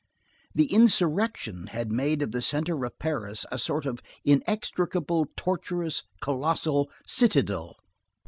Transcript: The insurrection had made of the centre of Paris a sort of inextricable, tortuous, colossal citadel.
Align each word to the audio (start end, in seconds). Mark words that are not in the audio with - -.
The 0.55 0.65
insurrection 0.73 1.67
had 1.67 1.91
made 1.91 2.23
of 2.23 2.31
the 2.31 2.41
centre 2.41 2.83
of 2.87 2.97
Paris 2.97 3.45
a 3.51 3.59
sort 3.59 3.85
of 3.85 3.99
inextricable, 4.25 5.27
tortuous, 5.37 6.05
colossal 6.21 6.89
citadel. 7.05 7.77